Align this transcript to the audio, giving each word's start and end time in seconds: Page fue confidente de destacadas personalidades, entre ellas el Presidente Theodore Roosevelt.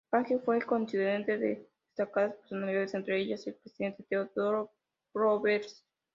Page 0.11 0.39
fue 0.43 0.59
confidente 0.63 1.37
de 1.37 1.69
destacadas 1.91 2.33
personalidades, 2.33 2.95
entre 2.95 3.19
ellas 3.21 3.45
el 3.45 3.53
Presidente 3.53 4.01
Theodore 4.09 4.67
Roosevelt. 5.13 5.69